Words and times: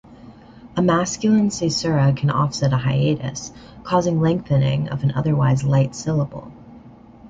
A 0.75 0.81
masculine 0.81 1.51
caesura 1.51 2.11
can 2.13 2.31
offset 2.31 2.73
a 2.73 2.77
hiatus, 2.77 3.51
causing 3.83 4.19
lengthening 4.19 4.89
of 4.89 5.03
an 5.03 5.11
otherwise 5.11 5.63
light 5.63 5.95
syllable. 5.95 6.51